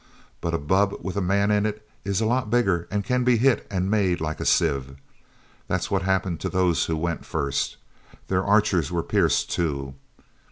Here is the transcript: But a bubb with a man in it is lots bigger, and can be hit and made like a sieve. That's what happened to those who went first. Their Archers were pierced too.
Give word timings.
But 0.41 0.55
a 0.55 0.57
bubb 0.57 0.95
with 1.03 1.15
a 1.15 1.21
man 1.21 1.51
in 1.51 1.63
it 1.67 1.87
is 2.03 2.23
lots 2.23 2.49
bigger, 2.49 2.87
and 2.89 3.03
can 3.05 3.23
be 3.23 3.37
hit 3.37 3.67
and 3.69 3.87
made 3.91 4.19
like 4.19 4.39
a 4.39 4.47
sieve. 4.47 4.95
That's 5.67 5.91
what 5.91 6.01
happened 6.01 6.39
to 6.39 6.49
those 6.49 6.85
who 6.85 6.97
went 6.97 7.23
first. 7.23 7.77
Their 8.27 8.43
Archers 8.43 8.91
were 8.91 9.03
pierced 9.03 9.51
too. 9.51 9.93